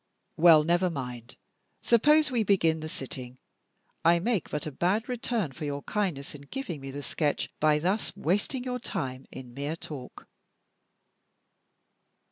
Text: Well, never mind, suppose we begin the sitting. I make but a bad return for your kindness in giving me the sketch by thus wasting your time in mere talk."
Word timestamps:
Well, 0.35 0.63
never 0.63 0.89
mind, 0.89 1.35
suppose 1.83 2.31
we 2.31 2.41
begin 2.41 2.79
the 2.79 2.89
sitting. 2.89 3.37
I 4.03 4.17
make 4.17 4.49
but 4.49 4.65
a 4.65 4.71
bad 4.71 5.07
return 5.07 5.51
for 5.51 5.63
your 5.63 5.83
kindness 5.83 6.33
in 6.33 6.41
giving 6.41 6.81
me 6.81 6.89
the 6.89 7.03
sketch 7.03 7.51
by 7.59 7.77
thus 7.77 8.11
wasting 8.17 8.63
your 8.63 8.79
time 8.79 9.27
in 9.31 9.53
mere 9.53 9.75
talk." 9.75 10.27